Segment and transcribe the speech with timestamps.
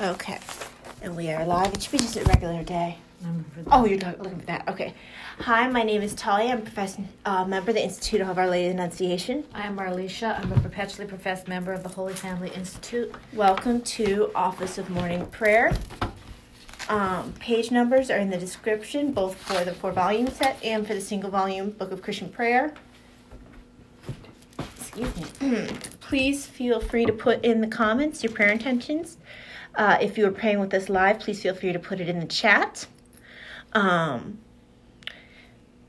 [0.00, 0.38] Okay.
[1.02, 1.74] And we are live.
[1.74, 2.96] It should be just a regular day.
[3.70, 4.66] Oh, you're looking for that.
[4.66, 4.94] Okay.
[5.40, 6.52] Hi, my name is Talia.
[6.52, 9.44] I'm a professor, uh, member of the Institute of Our Lady of Annunciation.
[9.52, 10.42] I am Marlisha.
[10.42, 13.14] I'm a perpetually professed member of the Holy Family Institute.
[13.34, 15.70] Welcome to Office of Morning Prayer.
[16.88, 20.94] Um, page numbers are in the description, both for the four volume set and for
[20.94, 22.72] the single volume Book of Christian Prayer.
[24.78, 25.68] Excuse me.
[26.10, 29.16] please feel free to put in the comments your prayer intentions.
[29.74, 32.18] Uh, if you are praying with us live, please feel free to put it in
[32.20, 32.86] the chat.
[33.72, 34.38] Um,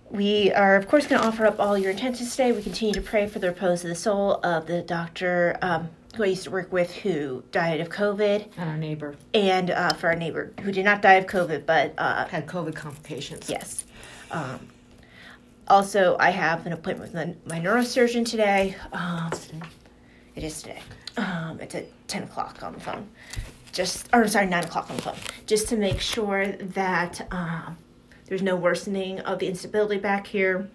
[0.10, 2.52] we are, of course, going to offer up all your intentions today.
[2.52, 6.24] We continue to pray for the repose of the soul of the doctor um, who
[6.24, 10.08] I used to work with who died of COVID, And our neighbor and uh, for
[10.10, 13.50] our neighbor who did not die of COVID, but uh, had COVID complications.
[13.50, 13.86] yes.
[14.30, 14.68] Um,
[15.68, 18.76] also, I have an appointment with my neurosurgeon today.
[18.92, 19.32] Um,
[20.36, 20.82] it is today.
[21.16, 23.08] Um, it's at 10 o'clock on the phone.
[23.72, 25.16] Just, or sorry, 9 o'clock on the phone.
[25.46, 27.78] Just to make sure that um,
[28.26, 30.70] there's no worsening of the instability back here.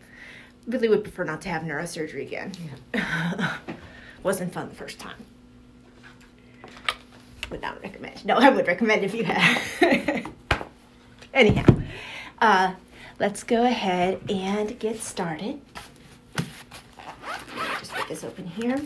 [0.66, 2.52] Really would prefer not to have neurosurgery again.
[4.22, 5.16] Wasn't fun the first time.
[7.50, 8.24] Would not recommend.
[8.24, 10.26] No, I would recommend if you had.
[11.34, 11.82] Anyhow,
[12.40, 12.74] uh,
[13.20, 15.60] let's go ahead and get started.
[17.78, 18.80] Just get this open here.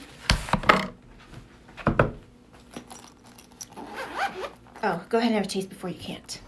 [4.83, 6.41] Oh, go ahead and have a taste before you can't.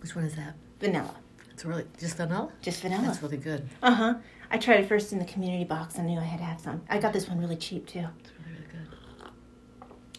[0.00, 0.54] Which one is that?
[0.80, 1.14] Vanilla.
[1.52, 2.50] It's really just vanilla.
[2.60, 3.02] Just vanilla.
[3.06, 3.68] That's really good.
[3.82, 4.14] Uh huh.
[4.50, 5.98] I tried it first in the community box.
[5.98, 6.82] I knew I had to have some.
[6.90, 8.00] I got this one really cheap too.
[8.20, 9.30] It's really really good.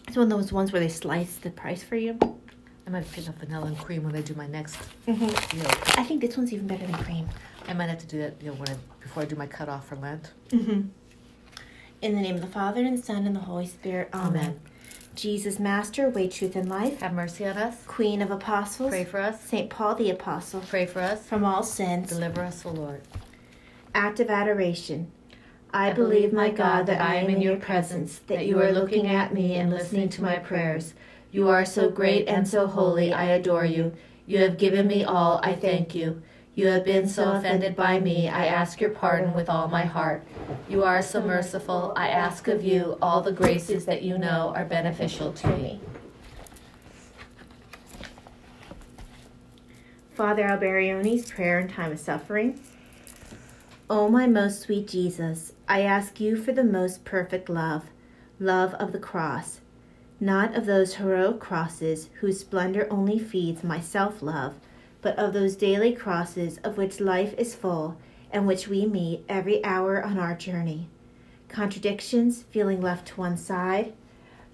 [0.08, 2.18] It's one of those ones where they slice the price for you.
[2.86, 5.70] I might pick up vanilla and cream when I do my next hmm meal.
[5.96, 7.28] I think this one's even better than cream.
[7.66, 9.88] I might have to do that, you know, when I before I do my cutoff
[9.88, 10.32] for Lent.
[10.48, 10.88] Mm-hmm.
[12.02, 14.10] In the name of the Father and the Son and the Holy Spirit.
[14.12, 14.42] Amen.
[14.42, 14.60] Amen.
[15.14, 17.00] Jesus, Master, way, truth, and life.
[17.00, 17.84] Have mercy on us.
[17.86, 18.90] Queen of Apostles.
[18.90, 19.40] Pray for us.
[19.42, 20.60] Saint Paul the Apostle.
[20.68, 21.26] Pray for us.
[21.26, 22.10] From all sins.
[22.10, 23.02] Deliver us, O Lord.
[23.94, 25.10] Act of adoration.
[25.72, 29.34] I believe, my God, that I am in your presence, that you are looking at
[29.34, 30.94] me and listening to my prayers.
[31.32, 33.92] You are so great and so holy, I adore you.
[34.26, 36.22] You have given me all, I thank you.
[36.56, 40.24] You have been so offended by me, I ask your pardon with all my heart.
[40.68, 41.92] You are so merciful.
[41.96, 45.80] I ask of you all the graces that you know are beneficial to me.
[50.14, 52.60] Father Alberione's prayer in time of suffering.
[53.90, 57.86] O my most sweet Jesus, I ask you for the most perfect love,
[58.38, 59.60] love of the cross,
[60.20, 64.54] not of those heroic crosses whose splendor only feeds my self love,
[65.04, 67.98] but of those daily crosses of which life is full
[68.32, 70.88] and which we meet every hour on our journey.
[71.46, 73.92] Contradictions, feeling left to one side,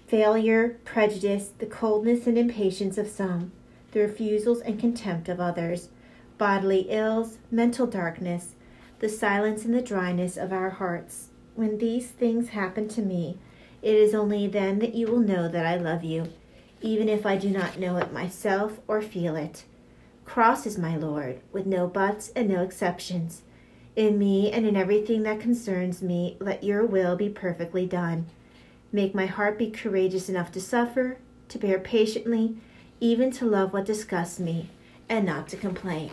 [0.07, 3.53] failure, prejudice, the coldness and impatience of some
[3.93, 5.89] the refusals and contempt of others,
[6.37, 8.55] bodily ills, mental darkness,
[8.99, 11.29] the silence and the dryness of our hearts.
[11.55, 13.37] When these things happen to me,
[13.81, 16.29] it is only then that you will know that I love you,
[16.81, 19.65] even if I do not know it myself or feel it.
[20.25, 23.41] Cross is my Lord, with no buts and no exceptions.
[23.95, 28.27] In me and in everything that concerns me, let your will be perfectly done.
[28.91, 31.17] Make my heart be courageous enough to suffer,
[31.49, 32.57] to bear patiently,
[32.99, 34.69] even to love what disgusts me,
[35.09, 36.11] and not to complain.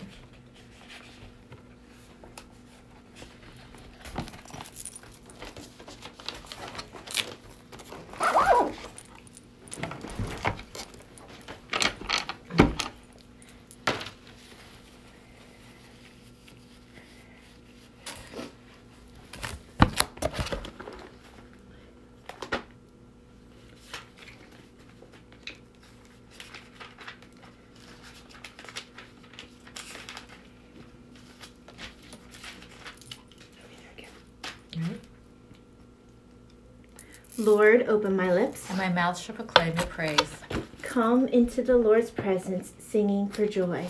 [37.38, 38.69] Lord, open my lips.
[38.69, 40.40] And my mouth shall proclaim your praise.
[40.82, 43.87] Come into the Lord's presence, singing for joy.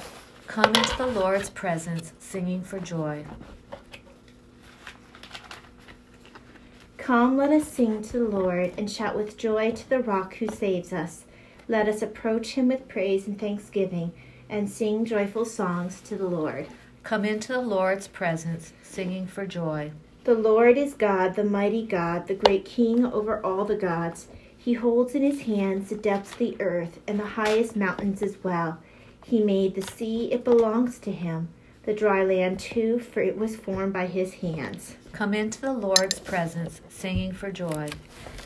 [0.47, 3.25] Come into the Lord's presence, singing for joy.
[6.99, 10.49] Come, let us sing to the Lord and shout with joy to the rock who
[10.49, 11.25] saves us.
[11.69, 14.13] Let us approach him with praise and thanksgiving
[14.51, 16.67] and sing joyful songs to the Lord.
[17.03, 19.93] Come into the Lord's presence, singing for joy.
[20.25, 24.29] The Lord is God, the mighty God, the great King over all the gods.
[24.57, 28.37] He holds in his hands the depths of the earth and the highest mountains as
[28.45, 28.79] well.
[29.25, 31.49] He made the sea, it belongs to him.
[31.85, 34.97] the dry land too, for it was formed by his hands.
[35.13, 37.89] Come into the Lord's presence, singing for joy.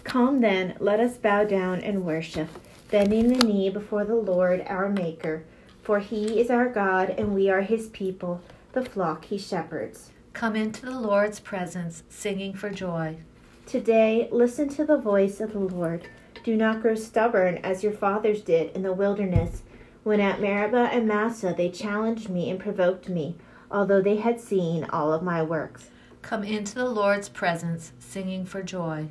[0.05, 2.49] Come then, let us bow down and worship,
[2.93, 5.43] bending the knee before the Lord our Maker.
[5.83, 8.41] For he is our God, and we are his people,
[8.75, 10.11] the flock he shepherds.
[10.33, 13.19] Come into the Lord's presence, singing for joy.
[13.67, 16.09] Today, listen to the voice of the Lord.
[16.43, 19.63] Do not grow stubborn as your fathers did in the wilderness,
[20.03, 23.37] when at Meribah and Massah they challenged me and provoked me,
[23.71, 25.91] although they had seen all of my works.
[26.23, 29.09] Come into the Lord's presence, singing for joy.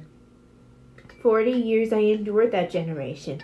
[1.22, 3.42] Forty years I endured that generation.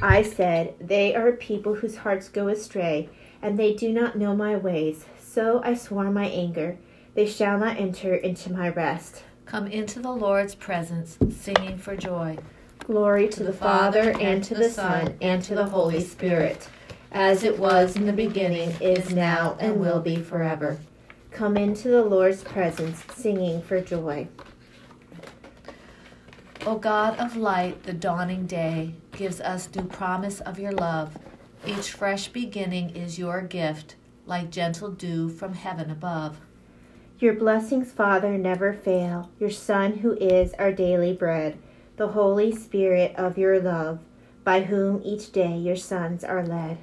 [0.00, 3.08] I said, They are a people whose hearts go astray,
[3.42, 5.06] and they do not know my ways.
[5.18, 6.78] So I swore my anger,
[7.16, 9.22] They shall not enter into my rest.
[9.46, 12.36] Come into the Lord's presence, singing for joy.
[12.80, 16.68] Glory to, the Father, and to the Son, and to the Holy Spirit,
[17.10, 20.78] as it was in the beginning, is now, and will be forever.
[21.30, 24.28] Come into the Lord's presence, singing for joy.
[26.66, 31.16] O God of light, the dawning day gives us new promise of your love.
[31.66, 33.96] Each fresh beginning is your gift,
[34.26, 36.40] like gentle dew from heaven above.
[37.18, 39.30] Your blessings, Father, never fail.
[39.40, 41.58] Your Son, who is our daily bread,
[41.96, 44.00] the Holy Spirit of your love,
[44.44, 46.76] by whom each day your sons are led.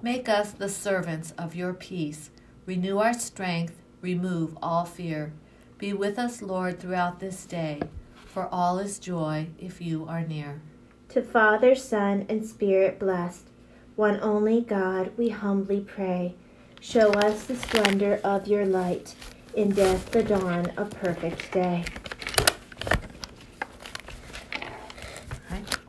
[0.00, 2.30] Make us the servants of your peace.
[2.66, 5.32] Renew our strength, remove all fear.
[5.76, 7.80] Be with us, Lord, throughout this day,
[8.26, 10.62] for all is joy if you are near.
[11.08, 13.48] To Father, Son, and Spirit blessed,
[13.96, 16.36] one only God, we humbly pray.
[16.80, 19.16] Show us the splendor of your light,
[19.54, 21.84] in death the dawn of perfect day.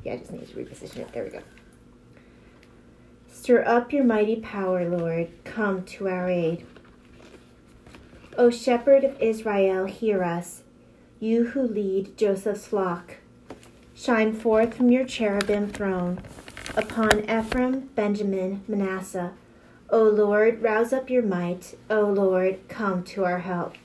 [0.03, 1.13] Yeah, I just need to reposition it.
[1.13, 1.41] There we go.
[3.31, 5.29] Stir up your mighty power, Lord.
[5.43, 6.65] Come to our aid.
[8.37, 10.63] O Shepherd of Israel, hear us,
[11.19, 13.17] you who lead Joseph's flock.
[13.93, 16.21] Shine forth from your cherubim throne
[16.75, 19.33] upon Ephraim, Benjamin, Manasseh.
[19.93, 21.77] O Lord, rouse up your might.
[21.89, 23.75] O Lord, come to our help.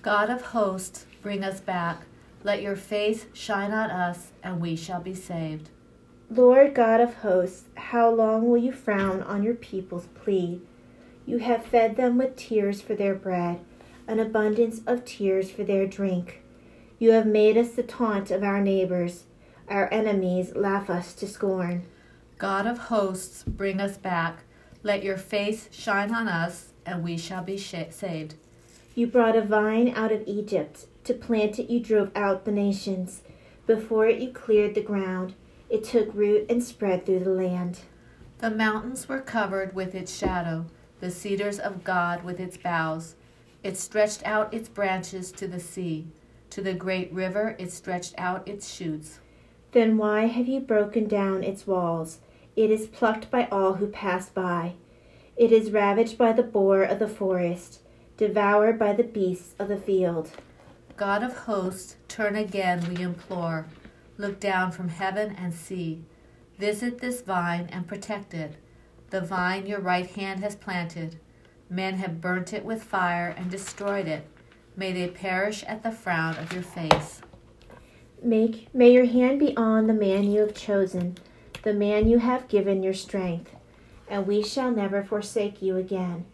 [0.00, 2.06] God of hosts, bring us back.
[2.42, 5.68] Let your face shine on us, and we shall be saved.
[6.30, 10.62] Lord God of hosts, how long will you frown on your people's plea?
[11.26, 13.60] You have fed them with tears for their bread,
[14.08, 16.40] an abundance of tears for their drink.
[16.98, 19.24] You have made us the taunt of our neighbors.
[19.68, 21.84] Our enemies laugh us to scorn.
[22.38, 24.44] God of hosts, bring us back.
[24.82, 28.34] Let your face shine on us, and we shall be sh- saved.
[28.94, 30.86] You brought a vine out of Egypt.
[31.04, 33.22] To plant it, you drove out the nations.
[33.66, 35.34] Before it, you cleared the ground.
[35.68, 37.80] It took root and spread through the land.
[38.38, 40.66] The mountains were covered with its shadow,
[41.00, 43.14] the cedars of God with its boughs.
[43.62, 46.08] It stretched out its branches to the sea.
[46.50, 49.20] To the great river, it stretched out its shoots.
[49.72, 52.20] Then why have you broken down its walls?
[52.60, 54.74] It is plucked by all who pass by.
[55.34, 57.80] It is ravaged by the boar of the forest,
[58.18, 60.32] devoured by the beasts of the field.
[60.94, 63.64] God of hosts, turn again, we implore.
[64.18, 66.04] Look down from heaven and see.
[66.58, 68.56] Visit this vine and protect it,
[69.08, 71.16] the vine your right hand has planted.
[71.70, 74.26] Men have burnt it with fire and destroyed it.
[74.76, 77.22] May they perish at the frown of your face.
[78.22, 81.16] Make, may your hand be on the man you have chosen,
[81.62, 83.54] the man you have given your strength,
[84.08, 86.24] and we shall never forsake you again.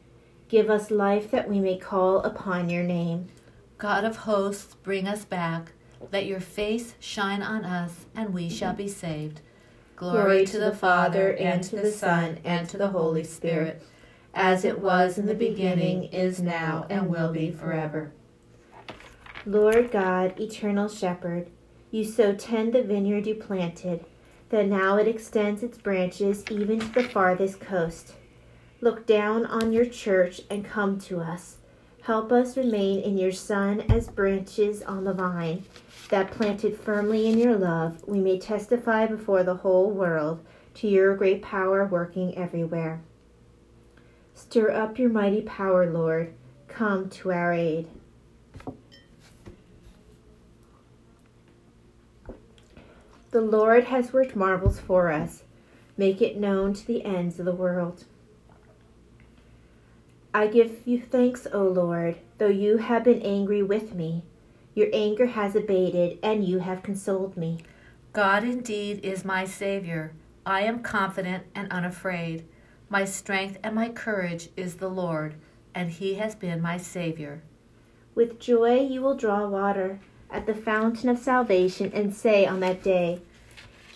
[0.48, 3.28] Give us life that we may call upon your name.
[3.78, 5.72] God of hosts, bring us back.
[6.12, 9.40] Let your face shine on us, and we shall be saved.
[9.96, 13.82] Glory to the Father, and to the Son, and to the Holy Spirit,
[14.34, 18.12] as it was in the beginning, is now, and will be forever.
[19.44, 21.48] Lord God, eternal shepherd,
[21.90, 24.04] you so tend the vineyard you planted,
[24.50, 28.14] that now it extends its branches even to the farthest coast.
[28.80, 31.56] Look down on your church and come to us.
[32.02, 35.64] Help us remain in your Son as branches on the vine,
[36.08, 41.16] that planted firmly in your love, we may testify before the whole world to your
[41.16, 43.00] great power working everywhere.
[44.34, 46.34] Stir up your mighty power, Lord.
[46.68, 47.88] Come to our aid.
[53.36, 55.42] The Lord has worked marvels for us.
[55.98, 58.04] Make it known to the ends of the world.
[60.32, 64.24] I give you thanks, O Lord, though you have been angry with me.
[64.74, 67.58] Your anger has abated, and you have consoled me.
[68.14, 70.14] God indeed is my Savior.
[70.46, 72.46] I am confident and unafraid.
[72.88, 75.34] My strength and my courage is the Lord,
[75.74, 77.42] and he has been my Savior.
[78.14, 80.00] With joy you will draw water
[80.30, 83.20] at the fountain of salvation and say on that day,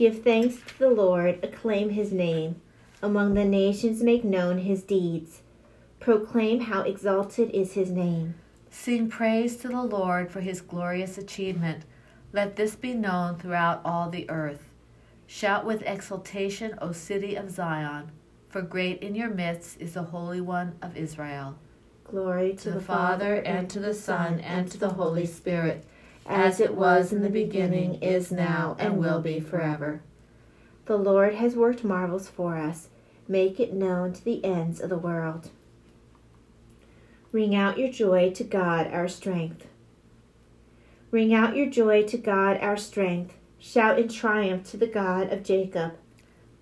[0.01, 2.63] Give thanks to the Lord, acclaim his name.
[3.03, 5.43] Among the nations make known his deeds.
[5.99, 8.35] Proclaim how exalted is his name.
[8.71, 11.85] Sing praise to the Lord for his glorious achievement.
[12.33, 14.71] Let this be known throughout all the earth.
[15.27, 18.11] Shout with exultation, O city of Zion,
[18.49, 21.59] for great in your midst is the Holy One of Israel.
[22.05, 25.85] Glory to, To the Father, and to the Son, and to the Holy Spirit,
[26.31, 30.01] as it was in the beginning, is now, and will be forever.
[30.87, 32.89] The Lord has worked marvels for us.
[33.27, 35.51] Make it known to the ends of the world.
[37.33, 39.67] Ring out your joy to God, our strength.
[41.11, 43.35] Ring out your joy to God, our strength.
[43.59, 45.95] Shout in triumph to the God of Jacob.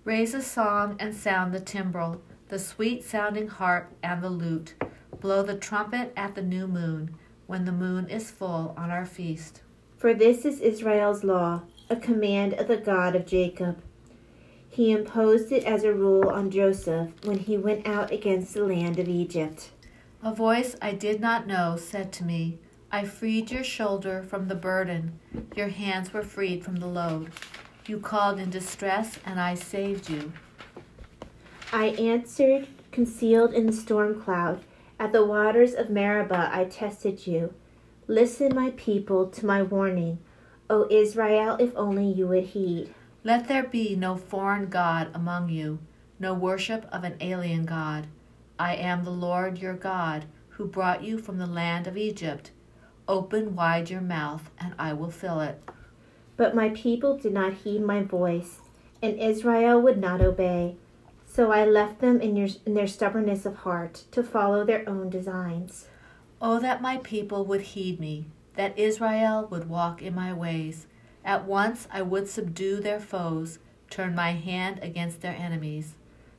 [0.03, 4.73] Raise a song and sound the timbrel, the sweet sounding harp and the lute.
[5.21, 7.15] Blow the trumpet at the new moon,
[7.49, 9.61] when the moon is full on our feast.
[9.97, 13.81] For this is Israel's law, a command of the God of Jacob.
[14.69, 18.99] He imposed it as a rule on Joseph when he went out against the land
[18.99, 19.71] of Egypt.
[20.23, 22.59] A voice I did not know said to me,
[22.91, 25.19] I freed your shoulder from the burden,
[25.55, 27.31] your hands were freed from the load.
[27.87, 30.33] You called in distress, and I saved you.
[31.73, 34.63] I answered, concealed in the storm cloud.
[34.99, 37.53] At the waters of Meribah I tested you.
[38.07, 40.19] Listen, my people, to my warning.
[40.69, 42.93] O Israel, if only you would heed.
[43.23, 45.79] Let there be no foreign God among you,
[46.19, 48.07] no worship of an alien God.
[48.59, 52.51] I am the Lord your God, who brought you from the land of Egypt.
[53.07, 55.61] Open wide your mouth, and I will fill it.
[56.35, 58.59] But my people did not heed my voice,
[59.01, 60.75] and Israel would not obey.
[61.39, 65.09] So I left them in, your, in their stubbornness of heart to follow their own
[65.09, 65.87] designs.
[66.41, 70.85] Oh, that my people would heed me, that Israel would walk in my ways.
[71.23, 75.93] At once I would subdue their foes, turn my hand against their enemies.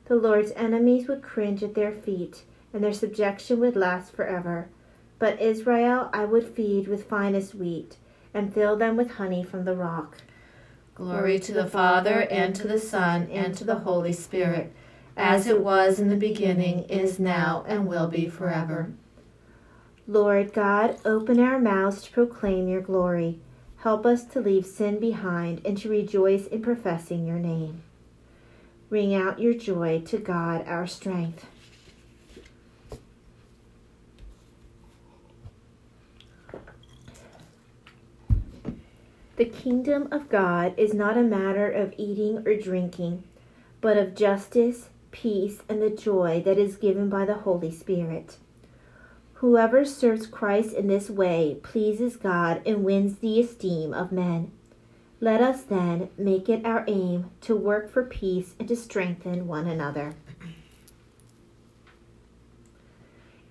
[0.05, 4.69] The Lord's enemies would cringe at their feet, and their subjection would last forever.
[5.17, 7.97] But Israel I would feed with finest wheat,
[8.35, 10.17] and fill them with honey from the rock.
[10.93, 14.71] Glory to the Father, and to the Son, and to the Holy Spirit,
[15.15, 18.91] as it was in the beginning, is now, and will be forever.
[20.07, 23.39] Lord God, open our mouths to proclaim your glory.
[23.77, 27.81] Help us to leave sin behind and to rejoice in professing your name.
[28.89, 31.45] Ring out your joy to God, our strength.
[39.37, 43.23] The kingdom of God is not a matter of eating or drinking,
[43.79, 48.37] but of justice, peace, and the joy that is given by the Holy Spirit.
[49.35, 54.51] Whoever serves Christ in this way pleases God and wins the esteem of men.
[55.19, 59.67] Let us then make it our aim to work for peace and to strengthen one
[59.67, 60.15] another.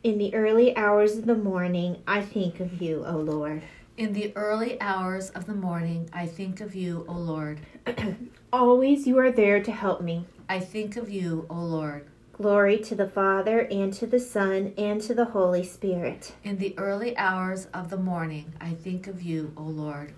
[0.02, 3.62] In the early hours of the morning, I think of you, O Lord.
[4.00, 7.60] In the early hours of the morning, I think of you, O Lord.
[8.50, 10.24] Always you are there to help me.
[10.48, 12.06] I think of you, O Lord.
[12.32, 16.32] Glory to the Father, and to the Son, and to the Holy Spirit.
[16.42, 20.14] In the early hours of the morning, I think of you, O Lord.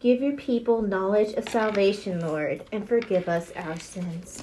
[0.00, 4.42] Give your people knowledge of salvation, Lord, and forgive us our sins.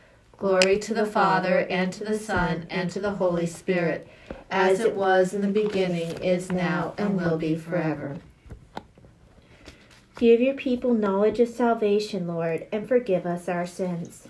[0.41, 4.07] Glory to the Father, and to the Son, and to the Holy Spirit,
[4.49, 8.17] as it was in the beginning, is now, and will be forever.
[10.17, 14.29] Give your people knowledge of salvation, Lord, and forgive us our sins.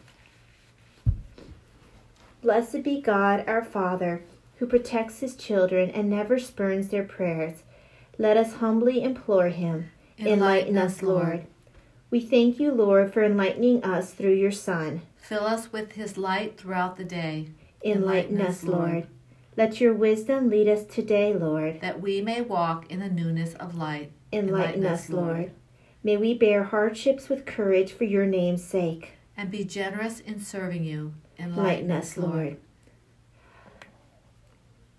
[2.41, 4.21] Blessed be God our Father,
[4.57, 7.63] who protects his children and never spurns their prayers.
[8.17, 9.91] Let us humbly implore him.
[10.19, 11.45] Enlighten us, Lord.
[12.09, 15.03] We thank you, Lord, for enlightening us through your Son.
[15.21, 17.51] Fill us with his light throughout the day.
[17.85, 19.07] Enlighten us, Lord.
[19.55, 21.79] Let your wisdom lead us today, Lord.
[21.81, 24.11] that we may walk in the newness of light.
[24.33, 25.51] Enlighten us, Lord.
[26.03, 29.13] May we bear hardships with courage for your name's sake.
[29.37, 31.13] And be generous in serving you.
[31.39, 32.57] Enlighten us, Lord.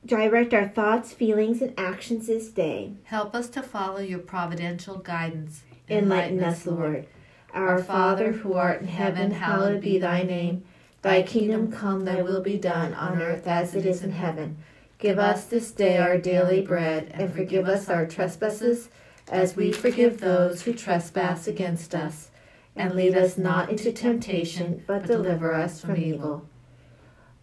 [0.04, 2.94] Direct our thoughts, feelings, and actions this day.
[3.04, 5.62] Help us to follow your providential guidance.
[5.88, 7.06] Enlighten us, Lord.
[7.54, 10.64] Our Father, who art in heaven, hallowed be thy name.
[11.02, 14.56] Thy kingdom come, thy will be done, on earth as it is in heaven.
[14.98, 18.88] Give us this day our daily bread, and forgive us our trespasses,
[19.28, 22.30] as we forgive those who trespass against us.
[22.74, 26.46] And lead us not into temptation, but deliver us from evil.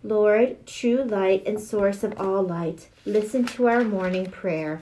[0.01, 4.81] Lord, true light and source of all light, listen to our morning prayer.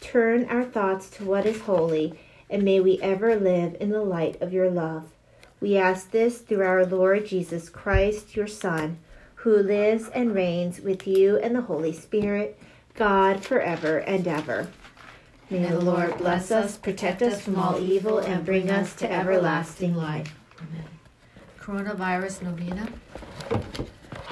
[0.00, 4.40] Turn our thoughts to what is holy, and may we ever live in the light
[4.40, 5.10] of your love.
[5.60, 8.98] We ask this through our Lord Jesus Christ, your Son,
[9.36, 12.58] who lives and reigns with you and the Holy Spirit,
[12.94, 14.68] God forever and ever.
[15.50, 19.94] May the Lord bless us, protect us from all evil, and bring us to everlasting
[19.94, 20.34] life.
[20.58, 20.84] Amen.
[21.60, 22.88] Coronavirus Novena.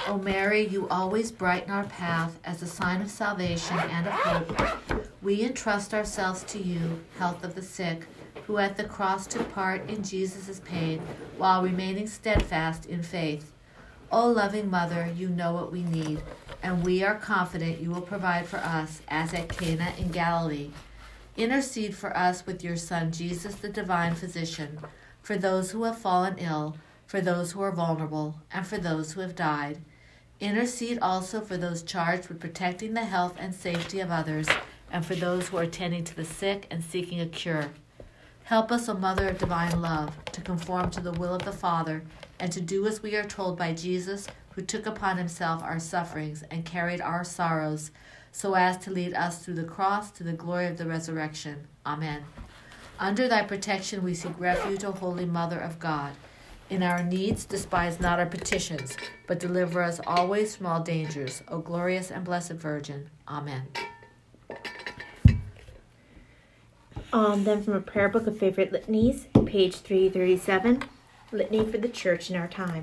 [0.08, 5.06] O Mary, you always brighten our path as a sign of salvation and of hope.
[5.22, 8.06] We entrust ourselves to you, health of the sick,
[8.46, 11.00] who at the cross took part in Jesus' pain
[11.38, 13.52] while remaining steadfast in faith.
[14.10, 16.20] O loving Mother, you know what we need,
[16.62, 20.72] and we are confident you will provide for us as at Cana in Galilee.
[21.36, 24.80] Intercede for us with your Son, Jesus, the divine physician,
[25.22, 29.20] for those who have fallen ill, for those who are vulnerable, and for those who
[29.20, 29.78] have died.
[30.42, 34.48] Intercede also for those charged with protecting the health and safety of others,
[34.90, 37.70] and for those who are tending to the sick and seeking a cure.
[38.42, 42.02] Help us, O Mother of Divine Love, to conform to the will of the Father,
[42.40, 46.42] and to do as we are told by Jesus, who took upon himself our sufferings
[46.50, 47.92] and carried our sorrows,
[48.32, 51.68] so as to lead us through the cross to the glory of the resurrection.
[51.86, 52.24] Amen.
[52.98, 56.14] Under thy protection we seek refuge, O Holy Mother of God.
[56.70, 58.96] In our needs, despise not our petitions,
[59.26, 63.10] but deliver us always from all dangers, O glorious and blessed Virgin.
[63.28, 63.68] Amen.
[67.12, 70.82] Um, then from a prayer book of favorite litanies, page 337,
[71.30, 72.82] Litany for the Church in Our Time.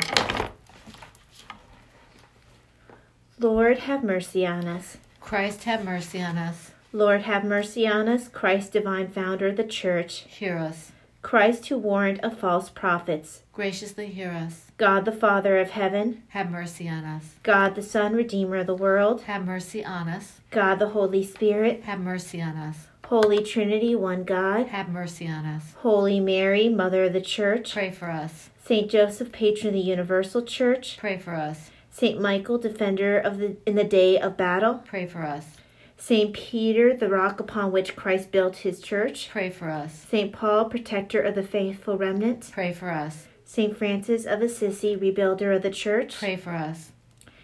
[3.39, 4.97] Lord, have mercy on us.
[5.19, 6.71] Christ have mercy on us.
[6.91, 8.27] Lord, have mercy on us.
[8.27, 10.25] Christ, divine founder of the Church.
[10.27, 10.91] Hear us.
[11.21, 13.43] Christ, who warned of false prophets.
[13.51, 14.71] Graciously hear us.
[14.77, 16.23] God, the Father of heaven.
[16.29, 17.35] Have mercy on us.
[17.43, 19.23] God, the Son, Redeemer of the world.
[19.23, 20.39] Have mercy on us.
[20.49, 21.83] God, the Holy Spirit.
[21.83, 22.87] Have mercy on us.
[23.05, 24.67] Holy Trinity, one God.
[24.67, 25.73] Have mercy on us.
[25.79, 27.73] Holy Mary, Mother of the Church.
[27.73, 28.49] Pray for us.
[28.63, 30.97] Saint Joseph, patron of the Universal Church.
[30.97, 31.71] Pray for us.
[31.89, 34.83] Saint Michael, defender of the in the day of battle.
[34.85, 35.57] Pray for us.
[36.01, 39.29] Saint Peter, the rock upon which Christ built his church.
[39.29, 40.05] Pray for us.
[40.09, 42.49] Saint Paul, protector of the faithful remnant.
[42.53, 43.27] Pray for us.
[43.43, 46.15] Saint Francis of Assisi, rebuilder of the church.
[46.15, 46.93] Pray for us.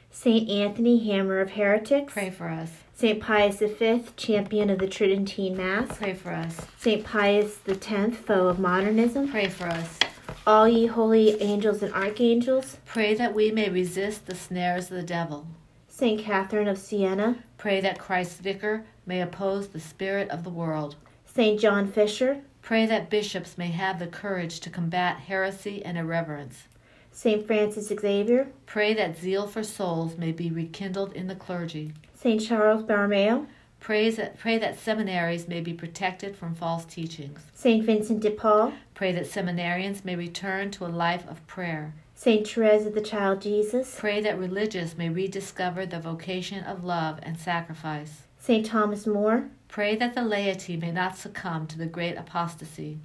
[0.10, 2.14] Saint Anthony, hammer of heretics.
[2.14, 2.72] Pray for us.
[2.94, 5.98] Saint Pius V, champion of the Tridentine Mass.
[5.98, 6.62] Pray for us.
[6.78, 9.30] Saint Pius X, foe of modernism.
[9.30, 10.00] Pray for us.
[10.48, 12.78] All ye holy angels and archangels.
[12.86, 15.46] Pray that we may resist the snares of the devil.
[15.98, 17.38] Saint Catherine of Siena.
[17.58, 20.98] Pray that Christ's vicar may oppose the spirit of the world.
[21.26, 22.42] Saint John Fisher.
[22.62, 26.64] Pray that bishops may have the courage to combat heresy and irreverence.
[27.14, 28.50] Saint Francis Xavier.
[28.66, 31.94] Pray that zeal for souls may be rekindled in the clergy.
[32.14, 33.48] Saint Charles Borromeo.
[33.80, 37.40] Praise that, pray that seminaries may be protected from false teachings.
[37.54, 38.74] Saint Vincent de Paul.
[38.96, 41.94] Pray that seminarians may return to a life of prayer.
[42.18, 43.98] Saint Therese of the Child Jesus.
[44.00, 48.22] Pray that religious may rediscover the vocation of love and sacrifice.
[48.40, 49.50] Saint Thomas More.
[49.68, 53.00] Pray that the laity may not succumb to the great apostasy.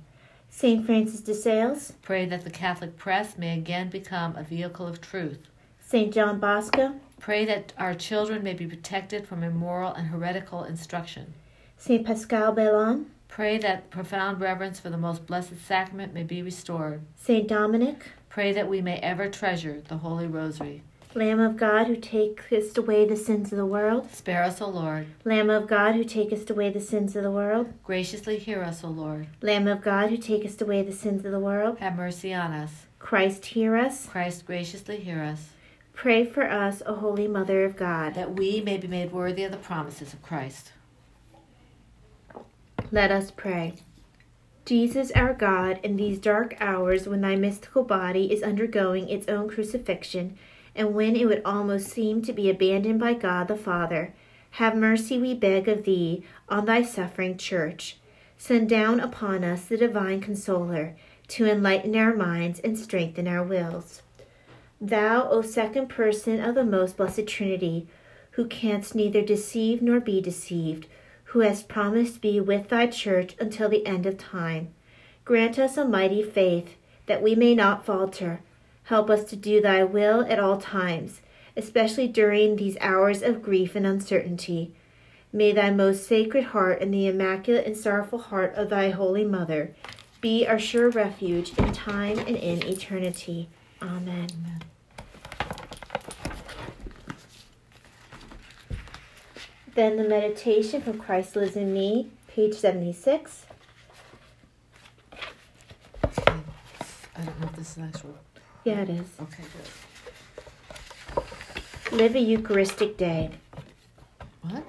[0.49, 1.95] Saint Francis de Sales.
[2.03, 5.41] Pray that the Catholic press may again become a vehicle of truth.
[5.85, 6.95] Saint John Bosco.
[7.19, 11.35] Pray that our children may be protected from immoral and heretical instruction.
[11.77, 13.07] Saint Paschal Baylon.
[13.27, 17.03] Pray that profound reverence for the most blessed sacrament may be restored.
[17.17, 18.13] Saint Dominic.
[18.31, 20.83] Pray that we may ever treasure the Holy Rosary.
[21.17, 24.09] Lamb of God, who takest away the sins of the world.
[24.13, 25.09] Spare us, O Lord.
[25.25, 27.73] Lamb of God, who takest away the sins of the world.
[27.83, 29.27] Graciously hear us, O Lord.
[29.43, 31.79] Lamb of God, who takest away the sins of the world.
[31.81, 32.87] Have mercy on us.
[33.01, 34.07] Christ, hear us.
[34.07, 35.49] Christ, graciously hear us.
[35.93, 38.15] Pray for us, O Holy Mother of God.
[38.15, 40.71] that we may be made worthy of the promises of Christ.
[42.93, 43.75] Let us pray.
[44.71, 49.49] Jesus, our God, in these dark hours when thy mystical body is undergoing its own
[49.49, 50.39] crucifixion,
[50.77, 54.15] and when it would almost seem to be abandoned by God the Father,
[54.51, 57.97] have mercy, we beg of thee, on thy suffering church.
[58.39, 60.95] Send down upon us the divine consoler
[61.27, 64.03] to enlighten our minds and strengthen our wills.
[64.81, 67.89] Thou, O second person of the most blessed Trinity,
[68.35, 70.87] who canst neither deceive nor be deceived,
[71.31, 74.69] who hast promised to be with thy church until the end of time,
[75.25, 78.41] grant us a mighty faith that we may not falter.
[78.85, 81.21] Help us to do thy will at all times,
[81.57, 84.75] especially during these hours of grief and uncertainty.
[85.33, 89.75] May thy most sacred heart and the immaculate and sorrowful heart of thy holy mother
[90.21, 93.49] be our sure refuge in time and in eternity.
[93.81, 94.29] Amen.
[94.33, 94.70] Amen.
[99.81, 103.47] Then the meditation from Christ lives in me, page 76.
[106.05, 106.23] Okay.
[107.17, 108.15] I don't know if this is actual.
[108.65, 109.07] Yeah, it is.
[109.23, 109.43] Okay,
[111.15, 111.25] good.
[111.93, 113.31] Live a Eucharistic day.
[114.43, 114.67] What?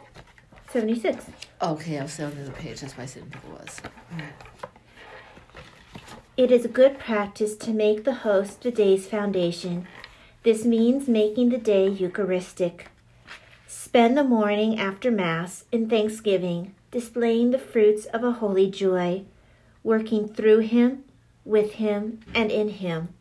[0.69, 1.26] 76.
[1.62, 2.80] Okay, I was still on the page.
[2.80, 3.82] That's why I think it was.
[4.13, 4.24] Right.
[6.38, 9.89] It is a good practice to make the host the day's foundation.
[10.43, 12.88] This means making the day Eucharistic.
[13.74, 19.24] Spend the morning after Mass in thanksgiving, displaying the fruits of a holy joy,
[19.82, 21.06] working through Him,
[21.46, 23.14] with Him, and in Him.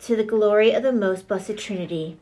[0.00, 2.18] To the glory of the most blessed Trinity.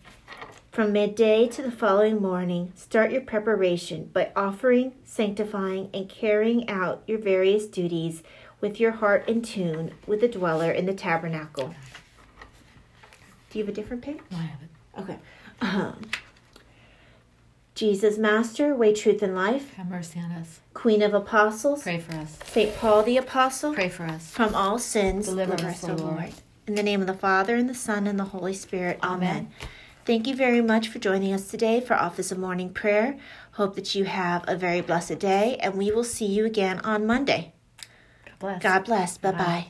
[0.70, 7.02] From midday to the following morning, start your preparation by offering, sanctifying, and carrying out
[7.08, 8.22] your various duties
[8.60, 11.74] with your heart in tune with the dweller in the tabernacle.
[13.50, 14.20] Do you have a different page?
[14.30, 15.00] No, I have it.
[15.00, 15.18] Okay.
[15.60, 16.00] Um,
[17.78, 20.58] Jesus, Master, Way, Truth, and Life, Have mercy on us.
[20.74, 22.36] Queen of Apostles, Pray for us.
[22.44, 22.76] St.
[22.76, 24.28] Paul the Apostle, Pray for us.
[24.30, 26.00] from all sins, Deliver deliver us, O Lord.
[26.00, 26.32] Lord.
[26.66, 28.98] In the name of the Father, and the Son, and the Holy Spirit.
[29.00, 29.28] Amen.
[29.28, 29.52] Amen.
[30.04, 33.16] Thank you very much for joining us today for Office of Morning Prayer.
[33.52, 37.06] Hope that you have a very blessed day, and we will see you again on
[37.06, 37.52] Monday.
[38.24, 38.62] God bless.
[38.62, 39.18] God bless.
[39.18, 39.38] Bye Bye.
[39.38, 39.66] bye.